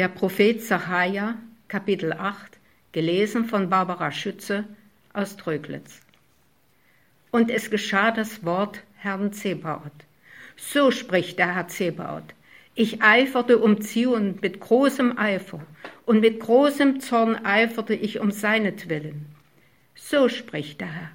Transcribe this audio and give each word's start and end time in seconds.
Der 0.00 0.08
Prophet 0.08 0.62
Sacharja, 0.62 1.34
Kapitel 1.68 2.14
8, 2.14 2.58
gelesen 2.92 3.44
von 3.44 3.68
Barbara 3.68 4.10
Schütze 4.10 4.64
aus 5.12 5.36
Tröglitz. 5.36 6.00
Und 7.30 7.50
es 7.50 7.70
geschah 7.70 8.10
das 8.10 8.42
Wort 8.42 8.82
Herrn 8.96 9.34
Zebaoth. 9.34 10.06
So 10.56 10.90
spricht 10.90 11.38
der 11.38 11.54
Herr 11.54 11.68
Zebaoth. 11.68 12.32
Ich 12.74 13.02
eiferte 13.02 13.58
um 13.58 13.82
Zion 13.82 14.38
mit 14.40 14.58
großem 14.58 15.18
Eifer 15.18 15.60
und 16.06 16.20
mit 16.20 16.40
großem 16.40 17.00
Zorn 17.00 17.36
eiferte 17.44 17.92
ich 17.92 18.20
um 18.20 18.30
seinetwillen. 18.30 19.26
So 19.94 20.30
spricht 20.30 20.80
der 20.80 20.94
Herr. 20.94 21.10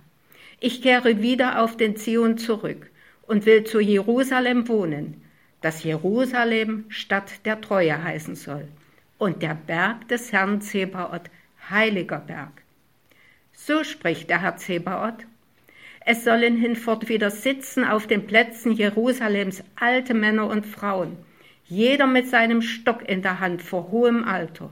Ich 0.60 0.84
kehre 0.84 1.24
wieder 1.24 1.64
auf 1.64 1.76
den 1.76 1.96
Zion 1.96 2.38
zurück 2.38 2.92
und 3.24 3.48
will 3.48 3.64
zu 3.64 3.80
Jerusalem 3.80 4.68
wohnen, 4.68 5.25
dass 5.62 5.84
Jerusalem 5.84 6.86
Stadt 6.90 7.46
der 7.46 7.62
Treue 7.62 8.04
heißen 8.04 8.36
soll 8.36 8.68
und 9.18 9.42
der 9.42 9.56
Berg 9.56 10.08
des 10.08 10.32
Herrn 10.32 10.62
Zebaoth 10.62 11.30
heiliger 11.70 12.20
Berg. 12.20 12.62
So 13.54 13.84
spricht 13.84 14.30
der 14.30 14.42
Herr 14.42 14.58
Zebaoth. 14.58 15.26
Es 16.02 16.24
sollen 16.24 16.58
hinfort 16.58 17.10
wieder 17.10 17.32
sitzen 17.32 17.84
auf 17.84 18.06
den 18.06 18.28
Plätzen 18.28 18.74
Jerusalems 18.74 19.64
alte 19.76 20.14
Männer 20.14 20.48
und 20.48 20.66
Frauen, 20.66 21.18
jeder 21.66 22.06
mit 22.06 22.28
seinem 22.28 22.62
Stock 22.62 23.08
in 23.08 23.24
der 23.24 23.40
Hand 23.40 23.64
vor 23.64 23.90
hohem 23.90 24.24
Alter. 24.24 24.70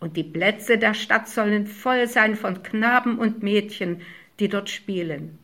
Und 0.00 0.16
die 0.16 0.24
Plätze 0.24 0.78
der 0.78 0.94
Stadt 0.94 1.28
sollen 1.28 1.66
voll 1.66 2.08
sein 2.08 2.34
von 2.34 2.62
Knaben 2.62 3.18
und 3.18 3.42
Mädchen, 3.42 4.02
die 4.40 4.48
dort 4.48 4.70
spielen. 4.70 5.38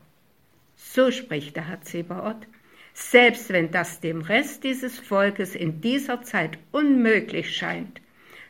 So 0.77 1.11
spricht 1.11 1.57
der 1.57 1.69
Herr 1.69 1.83
Zebaoth. 1.83 2.47
Selbst 2.95 3.51
wenn 3.51 3.73
das 3.73 3.99
dem 4.01 4.21
Rest 4.21 4.63
dieses 4.63 5.01
Volkes 5.01 5.57
in 5.57 5.81
dieser 5.81 6.23
Zeit 6.23 6.59
unmöglich 6.71 7.55
scheint, 7.55 8.01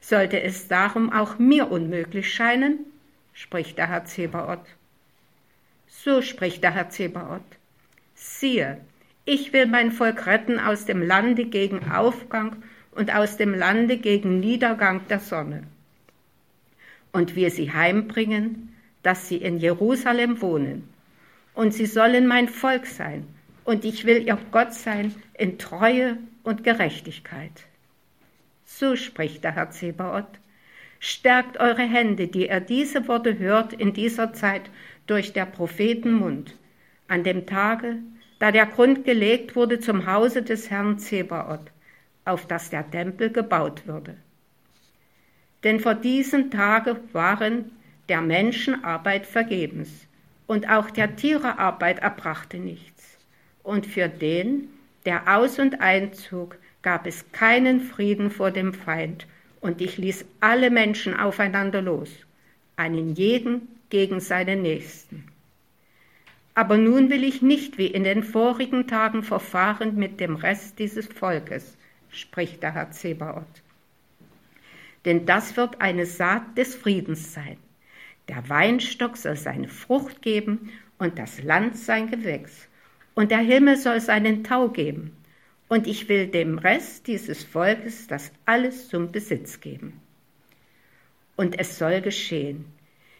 sollte 0.00 0.42
es 0.42 0.68
darum 0.68 1.10
auch 1.10 1.38
mir 1.38 1.70
unmöglich 1.70 2.32
scheinen, 2.32 2.80
spricht 3.32 3.78
der 3.78 3.88
Herr 3.88 4.04
Zebaoth. 4.04 4.66
So 5.86 6.20
spricht 6.20 6.62
der 6.62 6.74
Herr 6.74 6.90
Zebaoth. 6.90 7.40
Siehe, 8.14 8.80
ich 9.24 9.54
will 9.54 9.66
mein 9.66 9.90
Volk 9.90 10.26
retten 10.26 10.58
aus 10.58 10.84
dem 10.84 11.00
Lande 11.00 11.46
gegen 11.46 11.90
Aufgang 11.90 12.56
und 12.90 13.14
aus 13.14 13.38
dem 13.38 13.54
Lande 13.54 13.96
gegen 13.96 14.40
Niedergang 14.40 15.08
der 15.08 15.20
Sonne. 15.20 15.64
Und 17.12 17.34
wir 17.34 17.50
sie 17.50 17.72
heimbringen, 17.72 18.76
dass 19.02 19.28
sie 19.28 19.36
in 19.38 19.58
Jerusalem 19.58 20.42
wohnen. 20.42 20.88
Und 21.54 21.72
sie 21.72 21.86
sollen 21.86 22.26
mein 22.26 22.48
Volk 22.48 22.86
sein, 22.86 23.26
und 23.64 23.84
ich 23.84 24.04
will 24.04 24.26
ihr 24.26 24.38
Gott 24.50 24.74
sein 24.74 25.14
in 25.34 25.58
Treue 25.58 26.18
und 26.42 26.64
Gerechtigkeit. 26.64 27.64
So 28.64 28.96
spricht 28.96 29.44
der 29.44 29.54
Herr 29.54 29.70
Zebaoth. 29.70 30.38
Stärkt 31.00 31.58
eure 31.58 31.82
Hände, 31.82 32.28
die 32.28 32.48
ihr 32.48 32.60
diese 32.60 33.06
Worte 33.08 33.38
hört 33.38 33.72
in 33.72 33.92
dieser 33.92 34.32
Zeit 34.32 34.70
durch 35.06 35.32
der 35.32 35.44
Propheten 35.46 36.14
Mund, 36.14 36.56
an 37.08 37.24
dem 37.24 37.46
Tage, 37.46 37.96
da 38.38 38.50
der 38.50 38.66
Grund 38.66 39.04
gelegt 39.04 39.54
wurde 39.54 39.80
zum 39.80 40.06
Hause 40.06 40.42
des 40.42 40.70
Herrn 40.70 40.98
Zebaoth, 40.98 41.70
auf 42.24 42.46
das 42.46 42.70
der 42.70 42.90
Tempel 42.90 43.30
gebaut 43.30 43.86
würde. 43.86 44.16
Denn 45.62 45.80
vor 45.80 45.94
diesem 45.94 46.50
Tage 46.50 47.00
waren 47.12 47.70
der 48.08 48.20
Menschen 48.20 48.84
Arbeit 48.84 49.26
vergebens 49.26 49.90
und 50.46 50.68
auch 50.68 50.90
der 50.90 51.16
Tiere 51.16 51.58
Arbeit 51.58 52.00
erbrachte 52.00 52.58
nichts. 52.58 52.93
Und 53.64 53.86
für 53.86 54.08
den, 54.08 54.68
der 55.04 55.36
aus 55.36 55.58
und 55.58 55.80
einzog, 55.80 56.56
gab 56.82 57.06
es 57.06 57.32
keinen 57.32 57.80
Frieden 57.80 58.30
vor 58.30 58.52
dem 58.52 58.72
Feind, 58.72 59.26
und 59.60 59.80
ich 59.80 59.96
ließ 59.96 60.26
alle 60.40 60.70
Menschen 60.70 61.16
aufeinander 61.16 61.80
los, 61.80 62.10
einen 62.76 63.14
jeden 63.14 63.66
gegen 63.88 64.20
seinen 64.20 64.60
Nächsten. 64.60 65.24
Aber 66.54 66.76
nun 66.76 67.08
will 67.08 67.24
ich 67.24 67.40
nicht 67.40 67.78
wie 67.78 67.86
in 67.86 68.04
den 68.04 68.22
vorigen 68.22 68.86
Tagen 68.86 69.22
verfahren 69.22 69.96
mit 69.96 70.20
dem 70.20 70.36
Rest 70.36 70.78
dieses 70.78 71.06
Volkes, 71.06 71.76
spricht 72.10 72.62
der 72.62 72.74
Herr 72.74 72.90
Zebaoth. 72.90 73.62
Denn 75.06 75.26
das 75.26 75.56
wird 75.56 75.80
eine 75.80 76.06
Saat 76.06 76.56
des 76.56 76.74
Friedens 76.74 77.32
sein. 77.32 77.56
Der 78.28 78.48
Weinstock 78.48 79.16
soll 79.16 79.36
seine 79.36 79.68
Frucht 79.68 80.22
geben 80.22 80.70
und 80.98 81.18
das 81.18 81.42
Land 81.42 81.76
sein 81.76 82.10
Gewächs. 82.10 82.68
Und 83.14 83.30
der 83.30 83.38
Himmel 83.38 83.76
soll 83.76 84.00
seinen 84.00 84.44
Tau 84.44 84.68
geben. 84.68 85.16
Und 85.68 85.86
ich 85.86 86.08
will 86.08 86.26
dem 86.26 86.58
Rest 86.58 87.06
dieses 87.06 87.42
Volkes 87.42 88.06
das 88.06 88.32
alles 88.44 88.88
zum 88.88 89.12
Besitz 89.12 89.60
geben. 89.60 90.00
Und 91.36 91.58
es 91.58 91.78
soll 91.78 92.00
geschehen, 92.00 92.64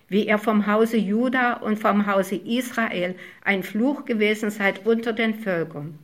wie 0.08 0.26
ihr 0.28 0.38
vom 0.38 0.66
Hause 0.66 0.96
Juda 0.96 1.54
und 1.54 1.78
vom 1.78 2.06
Hause 2.06 2.36
Israel 2.36 3.16
ein 3.42 3.62
Fluch 3.62 4.04
gewesen 4.04 4.50
seid 4.50 4.86
unter 4.86 5.12
den 5.12 5.34
Völkern. 5.34 5.98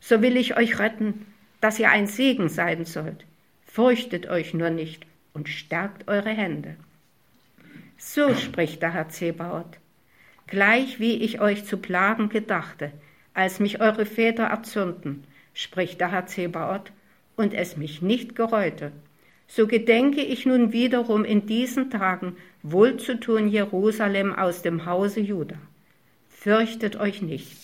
So 0.00 0.22
will 0.22 0.36
ich 0.36 0.56
euch 0.56 0.78
retten, 0.78 1.26
dass 1.60 1.78
ihr 1.78 1.90
ein 1.90 2.06
Segen 2.06 2.48
sein 2.48 2.84
sollt. 2.84 3.24
Fürchtet 3.64 4.28
euch 4.28 4.54
nur 4.54 4.70
nicht 4.70 5.06
und 5.32 5.48
stärkt 5.48 6.08
eure 6.08 6.30
Hände. 6.30 6.76
So 7.96 8.34
spricht 8.34 8.82
der 8.82 8.92
Herr 8.92 9.08
Zebaoth, 9.08 9.78
gleich 10.46 11.00
wie 11.00 11.16
ich 11.16 11.40
euch 11.40 11.64
zu 11.64 11.78
plagen 11.78 12.28
gedachte, 12.28 12.92
als 13.38 13.60
mich 13.60 13.80
eure 13.80 14.04
Väter 14.04 14.46
erzürnten, 14.46 15.22
spricht 15.54 16.00
der 16.00 16.10
Herr 16.10 16.26
Zebaoth, 16.26 16.90
und 17.36 17.54
es 17.54 17.76
mich 17.76 18.02
nicht 18.02 18.34
gereute, 18.34 18.90
so 19.46 19.68
gedenke 19.68 20.22
ich 20.22 20.44
nun 20.44 20.72
wiederum 20.72 21.24
in 21.24 21.46
diesen 21.46 21.88
Tagen 21.88 22.36
wohlzutun 22.64 23.46
Jerusalem 23.46 24.34
aus 24.34 24.62
dem 24.62 24.86
Hause 24.86 25.20
Juda. 25.20 25.54
Fürchtet 26.28 26.96
euch 26.96 27.22
nicht. 27.22 27.56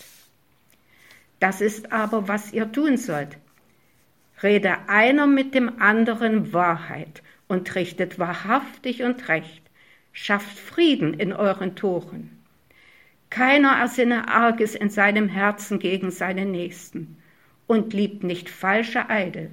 Das 1.41 1.59
ist 1.59 1.91
aber, 1.91 2.29
was 2.29 2.53
ihr 2.53 2.71
tun 2.71 2.95
sollt. 2.95 3.37
Rede 4.41 4.87
einer 4.87 5.27
mit 5.27 5.53
dem 5.53 5.81
anderen 5.81 6.53
Wahrheit 6.53 7.21
und 7.49 7.75
richtet 7.75 8.17
wahrhaftig 8.17 9.03
und 9.03 9.27
recht. 9.27 9.61
Schafft 10.13 10.57
Frieden 10.57 11.13
in 11.13 11.33
euren 11.33 11.75
Toren. 11.75 12.34
Keiner 13.29 13.77
ersinne 13.79 14.27
Arges 14.27 14.75
in 14.75 14.89
seinem 14.89 15.27
Herzen 15.27 15.79
gegen 15.79 16.11
seinen 16.11 16.51
Nächsten 16.51 17.17
und 17.67 17.93
liebt 17.93 18.23
nicht 18.23 18.49
falsche 18.49 19.09
Eide, 19.09 19.51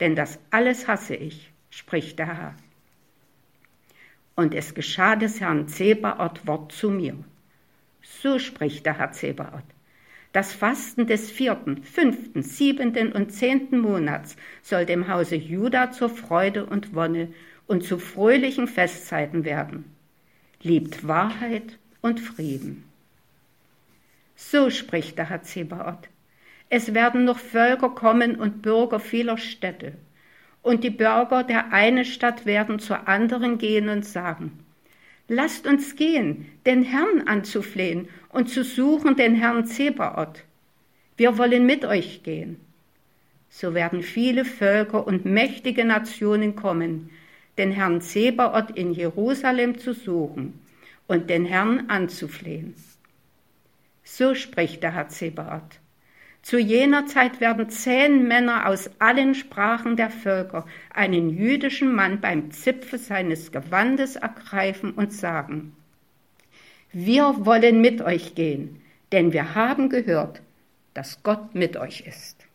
denn 0.00 0.16
das 0.16 0.38
alles 0.50 0.88
hasse 0.88 1.14
ich 1.14 1.50
spricht 1.70 2.18
der 2.18 2.26
Herr. 2.26 2.54
Und 4.34 4.54
es 4.54 4.74
geschah 4.74 5.16
des 5.16 5.40
Herrn 5.40 5.68
Zebaoth 5.68 6.46
Wort 6.46 6.72
zu 6.72 6.90
mir. 6.90 7.16
So 8.02 8.38
spricht 8.38 8.86
der 8.86 8.98
Herr 8.98 9.12
Zebaoth. 9.12 9.62
Das 10.32 10.52
Fasten 10.52 11.06
des 11.06 11.30
vierten, 11.30 11.82
fünften, 11.82 12.42
siebenten 12.42 13.12
und 13.12 13.32
zehnten 13.32 13.80
Monats 13.80 14.36
soll 14.62 14.86
dem 14.86 15.08
Hause 15.08 15.34
Juda 15.36 15.90
zur 15.90 16.08
Freude 16.08 16.66
und 16.66 16.94
Wonne 16.94 17.32
und 17.66 17.82
zu 17.84 17.98
fröhlichen 17.98 18.68
Festzeiten 18.68 19.44
werden. 19.44 19.84
Liebt 20.62 21.06
Wahrheit 21.06 21.78
und 22.00 22.20
Frieden. 22.20 22.84
So 24.42 24.70
spricht 24.70 25.18
der 25.18 25.28
Herr 25.28 25.42
Zebaoth. 25.42 26.08
Es 26.70 26.94
werden 26.94 27.24
noch 27.24 27.38
Völker 27.38 27.90
kommen 27.90 28.36
und 28.36 28.62
Bürger 28.62 28.98
vieler 28.98 29.36
Städte 29.36 29.92
und 30.62 30.82
die 30.82 30.90
Bürger 30.90 31.44
der 31.44 31.72
einen 31.72 32.04
Stadt 32.04 32.46
werden 32.46 32.78
zur 32.78 33.06
anderen 33.06 33.58
gehen 33.58 33.88
und 33.90 34.04
sagen, 34.04 34.58
lasst 35.28 35.66
uns 35.66 35.94
gehen, 35.94 36.46
den 36.64 36.82
Herrn 36.82 37.28
anzuflehen 37.28 38.08
und 38.30 38.48
zu 38.48 38.64
suchen 38.64 39.14
den 39.14 39.34
Herrn 39.34 39.66
Zebaoth. 39.66 40.42
Wir 41.18 41.36
wollen 41.36 41.66
mit 41.66 41.84
euch 41.84 42.22
gehen. 42.22 42.58
So 43.50 43.74
werden 43.74 44.02
viele 44.02 44.44
Völker 44.44 45.06
und 45.06 45.26
mächtige 45.26 45.84
Nationen 45.84 46.56
kommen, 46.56 47.10
den 47.58 47.72
Herrn 47.72 48.00
Zebaoth 48.00 48.70
in 48.70 48.94
Jerusalem 48.94 49.78
zu 49.78 49.92
suchen 49.92 50.58
und 51.06 51.28
den 51.28 51.44
Herrn 51.44 51.84
anzuflehen. 51.88 52.74
So 54.04 54.34
spricht 54.34 54.82
der 54.82 54.94
Herr 54.94 55.08
Zebaoth. 55.08 55.80
Zu 56.42 56.58
jener 56.58 57.06
Zeit 57.06 57.40
werden 57.40 57.68
zehn 57.68 58.26
Männer 58.26 58.66
aus 58.66 58.90
allen 58.98 59.34
Sprachen 59.34 59.96
der 59.96 60.10
Völker 60.10 60.66
einen 60.94 61.30
jüdischen 61.30 61.94
Mann 61.94 62.20
beim 62.20 62.50
Zipfel 62.50 62.98
seines 62.98 63.52
Gewandes 63.52 64.16
ergreifen 64.16 64.92
und 64.92 65.12
sagen, 65.12 65.76
wir 66.92 67.44
wollen 67.46 67.80
mit 67.80 68.00
euch 68.00 68.34
gehen, 68.34 68.82
denn 69.12 69.32
wir 69.32 69.54
haben 69.54 69.90
gehört, 69.90 70.42
dass 70.94 71.22
Gott 71.22 71.54
mit 71.54 71.76
euch 71.76 72.00
ist. 72.00 72.46